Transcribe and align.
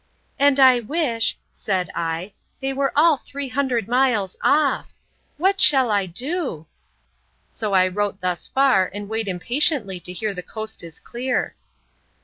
—And 0.39 0.59
I 0.59 0.79
wish, 0.79 1.37
said 1.51 1.91
I, 1.93 2.33
they 2.59 2.73
were 2.73 2.91
all 2.95 3.17
three 3.17 3.49
hundred 3.49 3.87
miles 3.87 4.35
off!—What 4.41 5.61
shall 5.61 5.91
I 5.91 6.07
do?—So 6.07 7.73
I 7.73 7.87
wrote 7.87 8.19
thus 8.19 8.47
far, 8.47 8.89
and 8.91 9.07
wait 9.07 9.27
impatiently 9.27 9.99
to 9.99 10.11
hear 10.11 10.33
the 10.33 10.41
coast 10.41 10.81
is 10.83 10.99
clear. 10.99 11.53
Mrs. 11.55 11.67